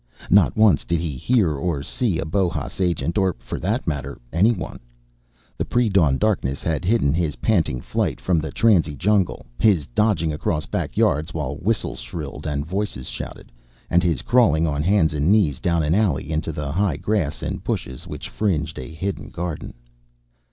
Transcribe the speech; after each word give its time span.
Not 0.31 0.57
once 0.57 0.83
did 0.83 0.99
he 0.99 1.11
hear 1.11 1.51
or 1.53 1.83
see 1.83 2.17
a 2.17 2.25
Bohas 2.25 2.81
agent, 2.81 3.19
or, 3.19 3.35
for 3.37 3.59
that 3.59 3.85
matter, 3.85 4.19
anyone. 4.33 4.79
The 5.59 5.63
predawn 5.65 6.17
darkness 6.17 6.63
had 6.63 6.83
hidden 6.83 7.13
his 7.13 7.35
panting 7.35 7.81
flight 7.81 8.19
from 8.19 8.39
the 8.39 8.51
transie 8.51 8.97
jungle, 8.97 9.45
his 9.59 9.85
dodging 9.85 10.33
across 10.33 10.65
backyards 10.65 11.35
while 11.35 11.57
whistles 11.57 11.99
shrilled 11.99 12.47
and 12.47 12.65
voices 12.65 13.07
shouted, 13.09 13.51
and 13.91 14.01
his 14.01 14.23
crawling 14.23 14.65
on 14.65 14.81
hands 14.81 15.13
and 15.13 15.31
knees 15.31 15.59
down 15.59 15.83
an 15.83 15.93
alley 15.93 16.31
into 16.31 16.51
the 16.51 16.71
high 16.71 16.97
grass 16.97 17.43
and 17.43 17.63
bushes 17.63 18.07
which 18.07 18.27
fringed 18.27 18.79
a 18.79 18.91
hidden 18.91 19.29
garden. 19.29 19.75